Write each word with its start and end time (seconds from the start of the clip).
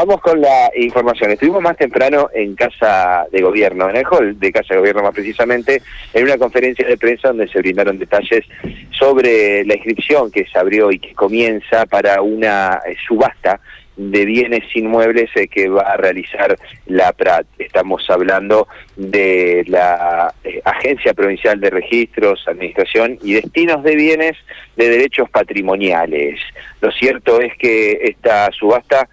Vamos 0.00 0.20
con 0.20 0.40
la 0.40 0.70
información. 0.76 1.32
Estuvimos 1.32 1.60
más 1.60 1.76
temprano 1.76 2.30
en 2.32 2.54
Casa 2.54 3.26
de 3.32 3.42
Gobierno, 3.42 3.90
en 3.90 3.96
el 3.96 4.06
hall 4.06 4.38
de 4.38 4.52
Casa 4.52 4.74
de 4.74 4.78
Gobierno 4.78 5.02
más 5.02 5.12
precisamente, 5.12 5.82
en 6.14 6.22
una 6.22 6.38
conferencia 6.38 6.86
de 6.86 6.96
prensa 6.96 7.28
donde 7.28 7.48
se 7.48 7.58
brindaron 7.58 7.98
detalles 7.98 8.44
sobre 8.92 9.64
la 9.64 9.74
inscripción 9.74 10.30
que 10.30 10.46
se 10.46 10.56
abrió 10.56 10.92
y 10.92 11.00
que 11.00 11.14
comienza 11.14 11.84
para 11.86 12.22
una 12.22 12.80
eh, 12.86 12.94
subasta 13.08 13.58
de 13.96 14.24
bienes 14.24 14.62
inmuebles 14.76 15.30
eh, 15.34 15.48
que 15.48 15.68
va 15.68 15.82
a 15.82 15.96
realizar 15.96 16.56
la 16.86 17.12
PRAT. 17.12 17.46
Estamos 17.58 18.08
hablando 18.08 18.68
de 18.94 19.64
la 19.66 20.32
eh, 20.44 20.62
Agencia 20.64 21.12
Provincial 21.12 21.58
de 21.58 21.70
Registros, 21.70 22.46
Administración 22.46 23.18
y 23.20 23.32
Destinos 23.32 23.82
de 23.82 23.96
Bienes 23.96 24.36
de 24.76 24.90
Derechos 24.90 25.28
Patrimoniales. 25.28 26.38
Lo 26.80 26.92
cierto 26.92 27.40
es 27.40 27.52
que 27.58 27.98
esta 28.04 28.48
subasta 28.52 29.08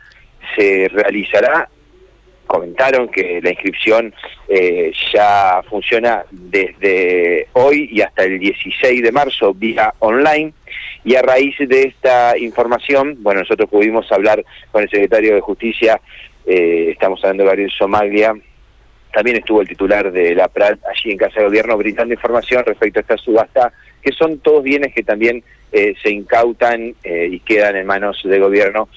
se 0.55 0.89
realizará. 0.91 1.70
Comentaron 2.48 3.10
que 3.10 3.39
la 3.42 3.50
inscripción 3.50 4.14
eh, 4.47 4.92
ya 5.11 5.61
funciona 5.68 6.24
desde 6.29 7.47
hoy 7.54 7.89
y 7.92 8.01
hasta 8.01 8.24
el 8.24 8.37
16 8.37 9.01
de 9.01 9.11
marzo 9.11 9.54
vía 9.54 9.93
online. 10.00 10.54
Y 11.04 11.15
a 11.15 11.21
raíz 11.21 11.56
de 11.57 11.84
esta 11.84 12.37
información, 12.37 13.18
bueno, 13.21 13.42
nosotros 13.42 13.70
pudimos 13.70 14.11
hablar 14.11 14.43
con 14.71 14.84
el 14.84 14.89
secretario 14.89 15.36
de 15.36 15.42
Justicia, 15.42 16.00
eh, 16.46 16.89
estamos 16.92 17.20
hablando 17.23 17.43
de 17.43 17.50
Gabriel 17.50 17.71
Somaglia, 17.71 18.36
también 19.12 19.37
estuvo 19.37 19.62
el 19.62 19.68
titular 19.68 20.12
de 20.12 20.36
la 20.36 20.48
PRAT 20.48 20.79
allí 20.86 21.12
en 21.12 21.18
Casa 21.18 21.39
de 21.39 21.46
Gobierno 21.46 21.78
brindando 21.78 22.14
información 22.14 22.64
respecto 22.65 23.00
a 23.00 23.01
esta 23.01 23.18
subasta, 23.18 23.73
que 24.01 24.12
son 24.12 24.39
todos 24.39 24.64
bienes 24.64 24.93
que 24.93 25.04
también 25.04 25.43
eh, 25.71 25.96
se 26.01 26.12
incautan 26.12 26.96
y 27.04 27.39
quedan 27.39 27.75
en 27.75 27.87
manos 27.87 28.21
del 28.23 28.42
gobierno, 28.42 28.89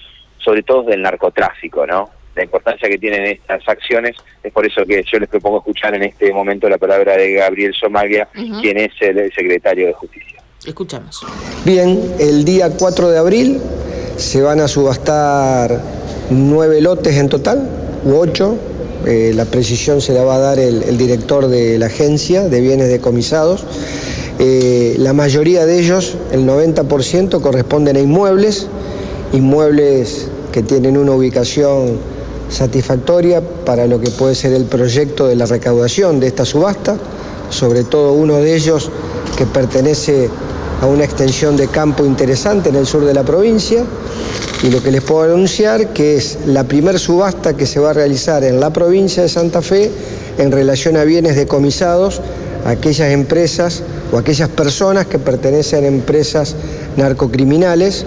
sobre 0.48 0.62
todo 0.62 0.84
del 0.84 1.02
narcotráfico, 1.02 1.86
¿no? 1.86 2.08
la 2.34 2.42
importancia 2.42 2.88
que 2.88 2.96
tienen 2.96 3.26
estas 3.26 3.68
acciones. 3.68 4.16
Es 4.42 4.50
por 4.50 4.64
eso 4.64 4.86
que 4.86 5.04
yo 5.12 5.18
les 5.18 5.28
propongo 5.28 5.58
escuchar 5.58 5.94
en 5.94 6.04
este 6.04 6.32
momento 6.32 6.70
la 6.70 6.78
palabra 6.78 7.18
de 7.18 7.32
Gabriel 7.32 7.74
Somaglia, 7.74 8.26
quien 8.32 8.78
es 8.78 8.92
el, 9.00 9.30
secretario 9.34 9.88
de 9.88 9.92
Justicia. 9.92 10.40
Escuchamos. 10.64 11.20
Bien, 11.66 12.00
el 12.18 12.46
día 12.46 12.70
4 12.78 13.10
de 13.10 13.18
abril 13.18 13.60
se 14.16 14.40
van 14.40 14.60
a 14.60 14.68
subastar 14.68 15.82
nueve 16.30 16.80
lotes 16.80 17.14
en 17.18 17.28
total, 17.28 17.68
u 18.04 18.14
ocho. 18.14 18.56
Eh, 19.06 19.32
la 19.34 19.44
precisión 19.44 20.00
se 20.00 20.14
la 20.14 20.24
va 20.24 20.36
a 20.36 20.38
dar 20.38 20.58
el, 20.58 20.96
director 20.96 21.48
de 21.48 21.78
la 21.78 21.86
agencia 21.86 22.48
de 22.48 22.60
bienes 22.62 22.88
decomisados. 22.88 23.66
Eh, 24.38 24.94
la 24.98 25.12
mayoría 25.12 25.66
de 25.66 25.78
ellos, 25.78 26.16
el 26.32 26.46
90%, 26.46 27.42
corresponden 27.42 27.96
a 27.96 28.00
inmuebles, 28.00 28.68
inmuebles 29.32 30.27
que 30.52 30.62
tienen 30.62 30.96
una 30.96 31.12
ubicación 31.12 31.98
satisfactoria 32.48 33.42
para 33.64 33.86
lo 33.86 34.00
que 34.00 34.10
puede 34.10 34.34
ser 34.34 34.52
el 34.52 34.64
proyecto 34.64 35.26
de 35.26 35.36
la 35.36 35.46
recaudación 35.46 36.20
de 36.20 36.28
esta 36.28 36.44
subasta, 36.44 36.96
sobre 37.50 37.84
todo 37.84 38.12
uno 38.12 38.36
de 38.36 38.54
ellos 38.54 38.90
que 39.36 39.46
pertenece 39.46 40.28
a 40.80 40.86
una 40.86 41.04
extensión 41.04 41.56
de 41.56 41.68
campo 41.68 42.04
interesante 42.04 42.68
en 42.68 42.76
el 42.76 42.86
sur 42.86 43.04
de 43.04 43.14
la 43.14 43.24
provincia. 43.24 43.84
Y 44.62 44.70
lo 44.70 44.82
que 44.82 44.90
les 44.90 45.02
puedo 45.02 45.22
anunciar 45.22 45.88
que 45.92 46.16
es 46.16 46.38
la 46.46 46.64
primer 46.64 46.98
subasta 46.98 47.56
que 47.56 47.66
se 47.66 47.78
va 47.78 47.90
a 47.90 47.92
realizar 47.92 48.42
en 48.42 48.58
la 48.58 48.72
provincia 48.72 49.22
de 49.22 49.28
Santa 49.28 49.62
Fe 49.62 49.90
en 50.38 50.50
relación 50.50 50.96
a 50.96 51.04
bienes 51.04 51.36
decomisados 51.36 52.20
a 52.64 52.70
aquellas 52.70 53.12
empresas 53.12 53.82
o 54.12 54.18
aquellas 54.18 54.48
personas 54.48 55.06
que 55.06 55.18
pertenecen 55.18 55.84
a 55.84 55.88
empresas 55.88 56.56
narcocriminales 56.96 58.04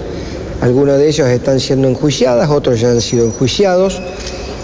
algunos 0.62 0.98
de 0.98 1.08
ellos 1.08 1.28
están 1.28 1.60
siendo 1.60 1.88
enjuiciadas, 1.88 2.50
otros 2.50 2.80
ya 2.80 2.90
han 2.92 3.02
sido 3.02 3.26
enjuiciados 3.26 4.00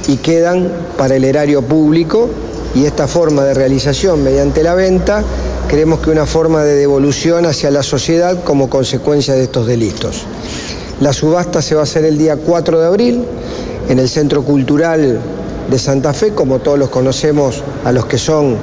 y 0.07 0.17
quedan 0.17 0.71
para 0.97 1.15
el 1.15 1.23
erario 1.23 1.61
público 1.63 2.29
y 2.75 2.85
esta 2.85 3.07
forma 3.07 3.43
de 3.43 3.53
realización 3.53 4.23
mediante 4.23 4.63
la 4.63 4.75
venta 4.75 5.23
creemos 5.67 5.99
que 5.99 6.11
una 6.11 6.25
forma 6.25 6.63
de 6.63 6.75
devolución 6.75 7.45
hacia 7.45 7.71
la 7.71 7.83
sociedad 7.83 8.43
como 8.43 8.69
consecuencia 8.69 9.33
de 9.33 9.43
estos 9.43 9.67
delitos. 9.67 10.23
La 11.01 11.13
subasta 11.13 11.61
se 11.61 11.75
va 11.75 11.81
a 11.81 11.83
hacer 11.83 12.05
el 12.05 12.17
día 12.17 12.37
4 12.37 12.79
de 12.79 12.85
abril 12.85 13.25
en 13.89 13.99
el 13.99 14.07
Centro 14.07 14.43
Cultural 14.43 15.19
de 15.69 15.79
Santa 15.79 16.13
Fe, 16.13 16.31
como 16.33 16.59
todos 16.59 16.79
los 16.79 16.89
conocemos 16.89 17.63
a 17.83 17.91
los 17.91 18.05
que 18.05 18.17
son 18.17 18.55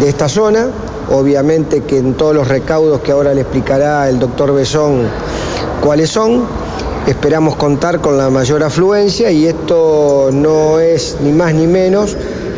de 0.00 0.08
esta 0.08 0.28
zona. 0.28 0.68
Obviamente 1.10 1.82
que 1.82 1.98
en 1.98 2.14
todos 2.14 2.34
los 2.34 2.48
recaudos 2.48 3.00
que 3.00 3.12
ahora 3.12 3.34
le 3.34 3.42
explicará 3.42 4.08
el 4.08 4.18
doctor 4.18 4.54
Besón 4.54 5.02
cuáles 5.82 6.10
son. 6.10 6.44
Esperamos 7.06 7.56
contar 7.56 8.00
con 8.00 8.16
la 8.16 8.30
mayor 8.30 8.62
afluencia 8.62 9.30
y 9.32 9.46
esto 9.46 10.30
no 10.32 10.78
es 10.78 11.16
ni 11.20 11.32
más 11.32 11.52
ni 11.52 11.66
menos 11.66 12.16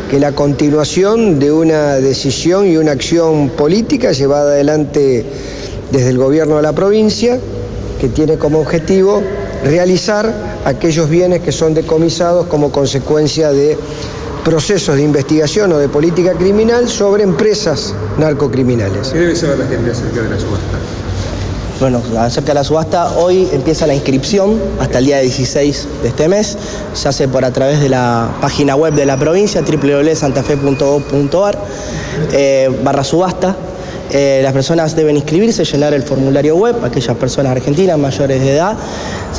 que 0.09 0.19
la 0.19 0.33
continuación 0.33 1.39
de 1.39 1.51
una 1.51 1.95
decisión 1.95 2.67
y 2.67 2.77
una 2.77 2.91
acción 2.91 3.49
política 3.49 4.11
llevada 4.11 4.51
adelante 4.51 5.25
desde 5.91 6.09
el 6.09 6.17
gobierno 6.19 6.57
de 6.57 6.61
la 6.61 6.73
provincia 6.73 7.39
que 7.99 8.07
tiene 8.09 8.37
como 8.37 8.59
objetivo 8.59 9.23
realizar 9.63 10.31
aquellos 10.63 11.09
bienes 11.09 11.41
que 11.41 11.51
son 11.51 11.73
decomisados 11.73 12.45
como 12.45 12.71
consecuencia 12.71 13.51
de 13.51 13.75
procesos 14.43 14.95
de 14.95 15.01
investigación 15.01 15.73
o 15.73 15.79
de 15.79 15.89
política 15.89 16.33
criminal 16.33 16.87
sobre 16.87 17.23
empresas 17.23 17.95
narcocriminales. 18.19 19.09
¿Qué 19.09 19.17
debe 19.17 19.35
saber 19.35 19.57
la 19.57 19.65
gente 19.65 19.89
acerca 19.89 20.21
de 20.21 20.29
la 20.29 20.39
subasta? 20.39 21.04
Bueno, 21.79 22.01
acerca 22.17 22.51
de 22.51 22.53
la 22.53 22.63
subasta, 22.63 23.17
hoy 23.17 23.49
empieza 23.51 23.85
la 23.85 23.93
inscripción 23.93 24.57
hasta 24.79 24.99
el 24.99 25.07
día 25.07 25.19
16 25.19 25.87
de 26.03 26.07
este 26.07 26.29
mes. 26.29 26.57
Se 26.93 27.09
hace 27.09 27.27
por 27.27 27.43
a 27.43 27.51
través 27.51 27.81
de 27.81 27.89
la 27.89 28.29
página 28.39 28.77
web 28.77 28.93
de 28.93 29.05
la 29.05 29.17
provincia, 29.17 29.61
www.santafe.gov.ar, 29.61 31.57
eh, 32.31 32.79
barra 32.81 33.03
subasta. 33.03 33.57
Eh, 34.11 34.39
las 34.41 34.53
personas 34.53 34.95
deben 34.95 35.17
inscribirse, 35.17 35.65
llenar 35.65 35.93
el 35.93 36.03
formulario 36.03 36.55
web, 36.55 36.77
aquellas 36.85 37.17
personas 37.17 37.51
argentinas 37.51 37.97
mayores 37.97 38.39
de 38.39 38.53
edad. 38.53 38.77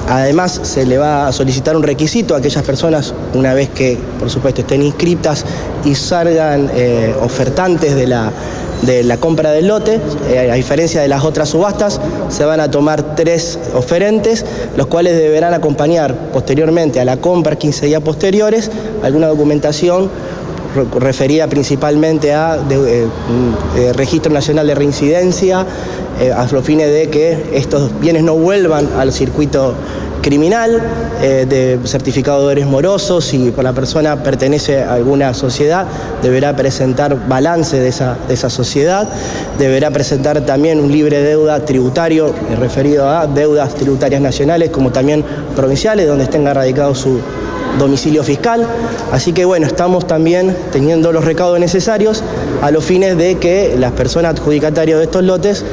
Además, 0.07 0.61
se 0.63 0.85
le 0.85 0.99
va 0.99 1.29
a 1.29 1.33
solicitar 1.33 1.75
un 1.75 1.85
requisito 1.85 2.35
a 2.35 2.39
aquellas 2.39 2.65
personas, 2.65 3.15
una 3.33 3.55
vez 3.55 3.71
que, 3.71 3.97
por 4.19 4.29
supuesto, 4.29 4.61
estén 4.61 4.83
inscritas 4.83 5.43
y 5.87 5.95
salgan 5.95 6.71
eh, 6.75 7.15
ofertantes 7.23 7.95
de 7.95 8.09
la 8.09 8.31
de 8.83 9.03
la 9.03 9.17
compra 9.17 9.51
del 9.51 9.69
lote, 9.69 10.01
eh, 10.29 10.51
a 10.51 10.55
diferencia 10.55 11.01
de 11.01 11.09
las 11.09 11.25
otras 11.25 11.49
subastas, 11.51 12.01
se 12.29 12.45
van 12.45 12.61
a 12.61 12.71
tomar 12.71 13.15
tres 13.17 13.59
oferentes, 13.75 14.45
los 14.77 14.87
cuales 14.87 15.17
deberán 15.17 15.55
acompañar 15.55 16.15
posteriormente 16.33 17.01
a 17.01 17.05
la 17.05 17.17
compra 17.17 17.57
15 17.57 17.87
días 17.87 18.03
posteriores 18.03 18.71
alguna 19.03 19.29
documentación 19.29 20.11
referida 21.01 21.47
principalmente 21.49 22.33
a 22.33 22.57
eh, 22.71 23.07
eh, 23.77 23.93
Registro 23.95 24.33
Nacional 24.33 24.67
de 24.67 24.75
Reincidencia, 24.75 25.67
a 26.35 26.47
los 26.51 26.65
fines 26.65 26.91
de 26.91 27.11
que 27.11 27.51
estos 27.53 27.91
bienes 28.01 28.23
no 28.23 28.35
vuelvan 28.35 28.89
al 28.99 29.13
circuito 29.13 29.75
criminal, 30.27 30.83
eh, 31.23 31.47
de 31.49 31.79
certificado 31.87 32.49
de 32.49 32.65
morosos, 32.65 33.27
si 33.27 33.53
la 33.53 33.73
persona 33.73 34.25
pertenece 34.25 34.83
a 34.83 34.95
alguna 34.95 35.33
sociedad, 35.33 35.87
deberá 36.21 36.57
presentar 36.57 37.29
balance 37.29 37.79
de 37.79 37.87
esa, 37.87 38.17
de 38.27 38.35
esa 38.35 38.51
sociedad, 38.51 39.09
deberá 39.57 39.93
presentar 39.93 40.45
también 40.45 40.81
un 40.81 40.91
libre 40.91 41.23
deuda 41.23 41.65
tributario 41.65 42.31
eh, 42.31 42.57
referido 42.59 43.09
a 43.09 43.29
deudas 43.29 43.77
tributarias 43.77 44.21
nacionales 44.21 44.71
como 44.71 44.91
también 44.91 45.25
provinciales, 45.55 46.09
donde 46.09 46.27
tenga 46.27 46.53
radicado 46.53 46.93
su 46.97 47.21
domicilio 47.79 48.23
fiscal. 48.23 48.67
Así 49.13 49.33
que 49.33 49.45
bueno, 49.45 49.67
estamos 49.67 50.07
también 50.07 50.57
teniendo 50.73 51.13
los 51.13 51.25
recaudos 51.25 51.61
necesarios 51.61 52.23
a 52.63 52.71
los 52.71 52.85
fines 52.85 53.17
de 53.17 53.37
que 53.37 53.77
las 53.79 53.93
personas 53.93 54.39
adjudicatarias 54.39 54.99
de 54.99 55.05
estos 55.05 55.23
lotes 55.23 55.65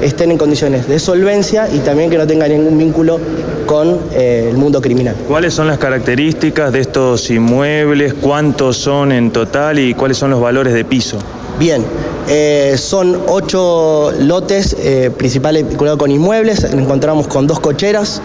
estén 0.00 0.32
en 0.32 0.38
condiciones 0.38 0.88
de 0.88 0.98
solvencia 0.98 1.68
y 1.72 1.78
también 1.78 2.10
que 2.10 2.18
no 2.18 2.26
tengan 2.26 2.50
ningún 2.50 2.76
vínculo 2.76 3.20
con 3.66 3.98
eh, 4.12 4.48
el 4.50 4.56
mundo 4.56 4.80
criminal. 4.80 5.14
¿Cuáles 5.28 5.54
son 5.54 5.68
las 5.68 5.78
características 5.78 6.72
de 6.72 6.80
estos 6.80 7.30
inmuebles? 7.30 8.14
¿Cuántos 8.14 8.76
son 8.76 9.12
en 9.12 9.30
total 9.30 9.78
y 9.78 9.94
cuáles 9.94 10.18
son 10.18 10.30
los 10.30 10.40
valores 10.40 10.74
de 10.74 10.84
piso? 10.84 11.18
Bien, 11.58 11.84
eh, 12.28 12.74
son 12.78 13.20
ocho 13.26 14.12
lotes 14.18 14.76
eh, 14.78 15.10
principales 15.16 15.68
vinculados 15.68 15.98
con 15.98 16.10
inmuebles. 16.10 16.64
Encontramos 16.64 17.26
con 17.26 17.46
dos 17.46 17.60
cocheras, 17.60 18.20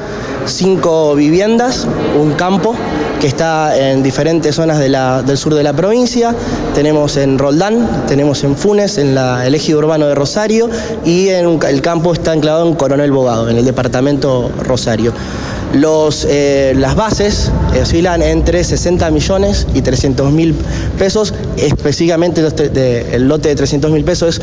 cinco 0.46 1.16
viviendas, 1.16 1.88
un 2.20 2.34
campo 2.34 2.76
que 3.20 3.28
está 3.28 3.78
en 3.78 4.04
diferentes 4.04 4.56
zonas 4.56 4.80
del 4.80 5.38
sur 5.38 5.56
de 5.56 5.64
la 5.64 5.74
provincia. 5.74 6.36
Tenemos 6.76 7.18
en 7.18 7.40
Roldán, 7.40 8.06
tenemos 8.08 8.44
en 8.44 8.56
Funes, 8.56 8.98
en 8.98 9.18
el 9.18 9.56
ejido 9.56 9.80
urbano 9.80 10.08
de 10.08 10.16
Rosario 10.16 10.70
y 11.04 11.30
en 11.30 11.60
el 11.64 11.82
campo 11.82 12.14
está 12.14 12.34
enclavado 12.34 12.68
en 12.68 12.76
Coronel 12.76 13.12
Bogado, 13.12 13.50
en 13.50 13.58
el 13.58 13.66
departamento 13.66 14.52
Rosario. 14.64 15.14
Los, 15.74 16.26
eh, 16.30 16.74
las 16.78 16.96
bases 16.96 17.52
oscilan 17.80 18.22
entre 18.22 18.64
60 18.64 19.12
millones 19.12 19.68
y 19.74 19.82
300 19.82 20.32
mil 20.32 20.56
pesos, 20.98 21.34
específicamente 21.58 22.42
el 23.14 23.28
lote 23.28 23.50
de 23.50 23.56
300 23.56 23.92
mil 23.92 24.04
pesos 24.04 24.40
es 24.40 24.42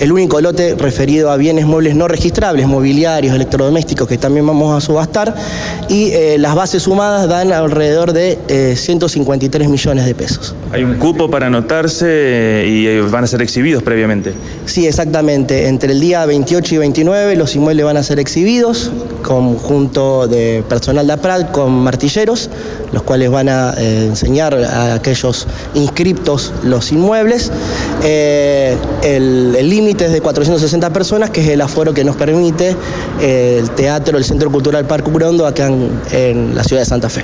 el 0.00 0.12
único 0.12 0.40
lote 0.40 0.74
referido 0.76 1.30
a 1.30 1.36
bienes 1.36 1.66
muebles 1.66 1.94
no 1.94 2.08
registrables, 2.08 2.66
mobiliarios, 2.66 3.34
electrodomésticos 3.34 4.08
que 4.08 4.18
también 4.18 4.46
vamos 4.46 4.76
a 4.76 4.84
subastar 4.84 5.34
y 5.88 6.10
eh, 6.10 6.36
las 6.38 6.54
bases 6.54 6.82
sumadas 6.82 7.28
dan 7.28 7.52
alrededor 7.52 8.12
de 8.12 8.74
153 8.76 9.68
millones 9.68 10.04
de 10.04 10.14
pesos. 10.14 10.54
¿Hay 10.72 10.84
un 10.84 10.96
cupo 10.96 11.30
para 11.30 11.46
anotarse 11.46 12.64
y 12.66 13.00
van 13.10 13.24
a 13.24 13.26
ser 13.26 13.42
exhibidos 13.42 13.82
previamente? 13.82 14.32
Sí, 14.66 14.86
exactamente. 14.86 15.68
Entre 15.68 15.92
el 15.92 16.00
día 16.00 16.26
28 16.26 16.74
y 16.74 16.78
29 16.78 17.36
los 17.36 17.54
inmuebles 17.54 17.84
van 17.84 17.96
a 17.96 18.02
ser 18.02 18.18
exhibidos 18.18 18.90
conjunto 19.22 20.28
de 20.28 20.62
personal 20.68 21.06
de 21.06 21.12
APRAD 21.14 21.50
con 21.50 21.72
martilleros, 21.72 22.48
los 22.92 23.02
cuales 23.02 23.30
van 23.30 23.48
a 23.48 23.74
enseñar 23.76 24.54
a 24.54 24.94
aquellos 24.94 25.46
inscriptos 25.74 26.52
los 26.62 26.92
inmuebles. 26.92 27.50
Eh, 28.04 28.76
el 29.02 29.68
límite 29.68 29.85
es 29.90 30.12
de 30.12 30.20
460 30.20 30.92
personas, 30.92 31.30
que 31.30 31.40
es 31.40 31.48
el 31.48 31.60
aforo 31.60 31.94
que 31.94 32.02
nos 32.02 32.16
permite 32.16 32.74
eh, 33.20 33.58
el 33.60 33.70
teatro, 33.70 34.18
el 34.18 34.24
Centro 34.24 34.50
Cultural 34.50 34.86
Parque 34.86 35.10
Urondo, 35.10 35.46
acá 35.46 35.66
en, 35.66 36.54
la 36.54 36.64
ciudad 36.64 36.82
de 36.82 36.86
Santa 36.86 37.08
Fe. 37.08 37.22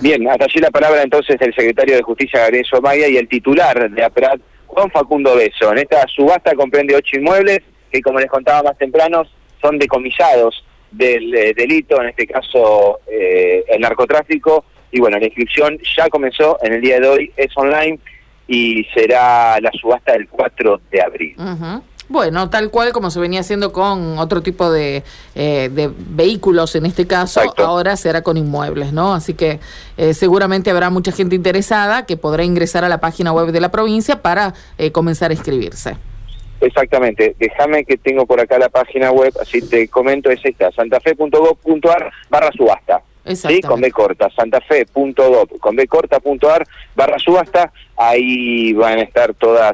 Bien, 0.00 0.28
hasta 0.28 0.44
allí 0.44 0.60
la 0.60 0.70
palabra 0.70 1.02
entonces 1.02 1.38
del 1.38 1.54
secretario 1.54 1.96
de 1.96 2.02
Justicia, 2.02 2.40
Gabriel 2.40 2.64
Somaya, 2.68 3.08
y 3.08 3.16
el 3.16 3.28
titular 3.28 3.90
de 3.90 4.04
APRAD, 4.04 4.40
Juan 4.66 4.90
Facundo 4.90 5.36
Beso. 5.36 5.70
En 5.72 5.78
esta 5.78 6.04
subasta 6.08 6.54
comprende 6.54 6.96
ocho 6.96 7.16
inmuebles 7.16 7.60
que, 7.90 8.00
como 8.02 8.18
les 8.18 8.28
contaba 8.28 8.62
más 8.64 8.78
temprano, 8.78 9.22
son 9.60 9.78
decomisados 9.78 10.64
del 10.90 11.34
eh, 11.34 11.54
delito, 11.56 12.00
en 12.02 12.08
este 12.08 12.26
caso 12.26 13.00
el 13.08 13.80
narcotráfico, 13.80 14.64
y 14.90 15.00
bueno, 15.00 15.18
la 15.18 15.26
inscripción 15.26 15.78
ya 15.96 16.08
comenzó 16.08 16.58
en 16.62 16.74
el 16.74 16.80
día 16.80 17.00
de 17.00 17.08
hoy, 17.08 17.32
es 17.36 17.56
online 17.56 17.98
y 18.52 18.84
será 18.92 19.58
la 19.62 19.70
subasta 19.72 20.12
el 20.12 20.28
4 20.28 20.82
de 20.90 21.00
abril. 21.00 21.34
Bueno, 22.10 22.50
tal 22.50 22.70
cual 22.70 22.92
como 22.92 23.10
se 23.10 23.18
venía 23.18 23.40
haciendo 23.40 23.72
con 23.72 24.18
otro 24.18 24.42
tipo 24.42 24.70
de, 24.70 25.02
eh, 25.34 25.70
de 25.72 25.90
vehículos 25.96 26.74
en 26.74 26.84
este 26.84 27.06
caso, 27.06 27.40
ahora 27.56 27.96
será 27.96 28.20
con 28.20 28.36
inmuebles, 28.36 28.92
¿no? 28.92 29.14
Así 29.14 29.32
que 29.32 29.58
eh, 29.96 30.12
seguramente 30.12 30.70
habrá 30.70 30.90
mucha 30.90 31.12
gente 31.12 31.34
interesada 31.34 32.04
que 32.04 32.18
podrá 32.18 32.44
ingresar 32.44 32.84
a 32.84 32.90
la 32.90 33.00
página 33.00 33.32
web 33.32 33.52
de 33.52 33.60
la 33.60 33.70
provincia 33.70 34.20
para 34.20 34.52
eh, 34.76 34.92
comenzar 34.92 35.30
a 35.30 35.34
inscribirse. 35.34 35.96
Exactamente, 36.60 37.34
déjame 37.38 37.86
que 37.86 37.96
tengo 37.96 38.26
por 38.26 38.38
acá 38.38 38.58
la 38.58 38.68
página 38.68 39.10
web, 39.10 39.32
así 39.40 39.66
te 39.66 39.88
comento, 39.88 40.30
es 40.30 40.44
esta, 40.44 40.70
santafe.gov.ar 40.72 42.12
barra 42.28 42.52
subasta. 42.52 43.02
¿Sí? 43.24 43.60
con 43.60 43.80
B 43.80 43.90
corta, 43.90 44.30
santafe.gov, 44.30 45.58
con 45.58 45.76
B 45.76 45.86
corta.ar 45.86 46.66
barra 46.94 47.18
subasta, 47.18 47.72
ahí 47.96 48.72
van 48.72 48.98
a 48.98 49.02
estar 49.02 49.34
todas 49.34 49.72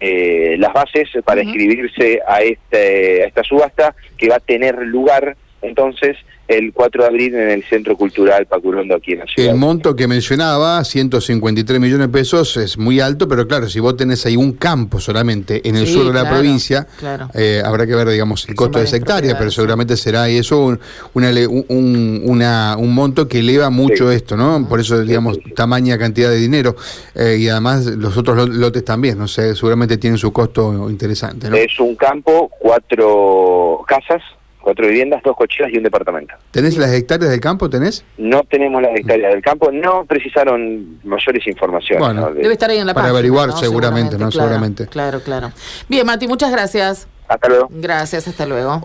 eh, 0.00 0.56
las 0.58 0.72
bases 0.72 1.08
para 1.24 1.42
inscribirse 1.42 2.20
a, 2.26 2.42
este, 2.42 3.24
a 3.24 3.26
esta 3.26 3.42
subasta 3.42 3.94
que 4.18 4.28
va 4.28 4.36
a 4.36 4.40
tener 4.40 4.76
lugar 4.78 5.36
entonces 5.66 6.16
el 6.48 6.72
4 6.72 7.02
de 7.02 7.08
abril 7.08 7.34
en 7.34 7.50
el 7.50 7.64
Centro 7.64 7.96
Cultural 7.96 8.46
Pacurondo 8.46 8.94
aquí 8.94 9.12
en 9.12 9.20
la 9.20 9.26
ciudad. 9.26 9.50
El 9.50 9.58
monto 9.58 9.96
que 9.96 10.06
mencionaba, 10.06 10.82
153 10.84 11.80
millones 11.80 12.06
de 12.06 12.12
pesos, 12.12 12.56
es 12.56 12.78
muy 12.78 13.00
alto, 13.00 13.26
pero 13.26 13.48
claro, 13.48 13.68
si 13.68 13.80
vos 13.80 13.96
tenés 13.96 14.24
ahí 14.26 14.36
un 14.36 14.52
campo 14.52 15.00
solamente 15.00 15.68
en 15.68 15.76
el 15.76 15.86
sur 15.86 16.06
de 16.06 16.12
la 16.12 16.28
provincia, 16.28 16.86
eh, 17.34 17.62
habrá 17.64 17.86
que 17.86 17.94
ver, 17.94 18.08
digamos, 18.08 18.48
el 18.48 18.54
costo 18.54 18.78
de 18.78 18.84
esa 18.84 18.96
hectárea, 18.96 19.36
pero 19.36 19.50
seguramente 19.50 19.96
será 19.96 20.28
eso 20.28 20.64
un, 20.64 20.80
una, 21.14 22.76
un, 22.76 22.94
monto 22.94 23.26
que 23.26 23.40
eleva 23.40 23.70
mucho 23.70 24.10
esto, 24.12 24.36
¿no? 24.36 24.68
Por 24.68 24.80
eso, 24.80 25.02
digamos, 25.02 25.38
tamaña 25.54 25.98
cantidad 25.98 26.30
de 26.30 26.36
dinero. 26.36 26.76
Eh, 27.14 27.38
y 27.40 27.48
además 27.48 27.86
los 27.86 28.16
otros 28.16 28.48
lotes 28.48 28.84
también, 28.84 29.18
no 29.18 29.26
sé, 29.26 29.54
seguramente 29.56 29.98
tienen 29.98 30.18
su 30.18 30.32
costo 30.32 30.88
interesante, 30.88 31.50
¿no? 31.50 31.56
Es 31.56 31.78
un 31.80 31.96
campo, 31.96 32.50
cuatro 32.60 33.80
casas, 33.86 34.22
cuatro 34.66 34.88
viviendas, 34.88 35.22
dos 35.22 35.36
cocheras 35.36 35.72
y 35.72 35.76
un 35.76 35.84
departamento. 35.84 36.34
¿Tenés 36.50 36.76
las 36.76 36.92
hectáreas 36.92 37.30
del 37.30 37.38
campo? 37.38 37.70
¿Tenés? 37.70 38.04
No 38.18 38.42
tenemos 38.42 38.82
las 38.82 38.96
hectáreas 38.96 39.32
del 39.32 39.40
campo, 39.40 39.70
no 39.70 40.04
precisaron 40.06 40.98
mayores 41.04 41.46
informaciones. 41.46 42.00
Bueno, 42.00 42.32
debe 42.32 42.52
estar 42.52 42.68
ahí 42.68 42.78
en 42.78 42.86
la 42.88 42.92
Para 42.92 43.10
averiguar 43.10 43.52
seguramente, 43.52 44.18
¿no? 44.18 44.28
Claro, 44.28 44.32
seguramente. 44.32 44.88
Claro, 44.88 45.20
claro. 45.20 45.52
Bien, 45.88 46.04
Mati, 46.04 46.26
muchas 46.26 46.50
gracias. 46.50 47.06
Hasta 47.28 47.48
luego. 47.48 47.68
Gracias, 47.70 48.26
hasta 48.26 48.44
luego. 48.44 48.80